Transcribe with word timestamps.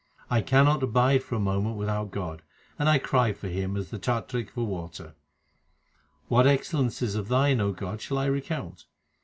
I 0.31 0.41
cannot 0.41 0.81
abide 0.81 1.21
for 1.21 1.35
a 1.35 1.39
moment 1.39 1.77
without 1.77 2.09
God, 2.09 2.41
and 2.79 2.89
I 2.89 2.97
cry 2.97 3.33
for 3.33 3.47
Him 3.49 3.77
as 3.77 3.91
the 3.91 3.99
chatrik 3.99 4.49
for 4.49 4.63
water. 4.65 5.13
What 6.27 6.47
excellences 6.47 7.13
of 7.13 7.27
Thine, 7.27 7.61
O 7.61 7.71
God, 7.71 8.01
shall 8.01 8.17
I 8.17 8.25
recount 8.25 8.85